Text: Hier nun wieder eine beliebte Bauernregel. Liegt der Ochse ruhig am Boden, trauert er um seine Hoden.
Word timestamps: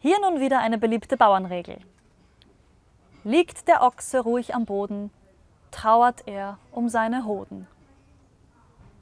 Hier 0.00 0.20
nun 0.20 0.38
wieder 0.38 0.60
eine 0.60 0.78
beliebte 0.78 1.16
Bauernregel. 1.16 1.78
Liegt 3.24 3.66
der 3.66 3.82
Ochse 3.82 4.20
ruhig 4.20 4.54
am 4.54 4.64
Boden, 4.64 5.10
trauert 5.72 6.22
er 6.26 6.58
um 6.70 6.88
seine 6.88 7.24
Hoden. 7.24 7.66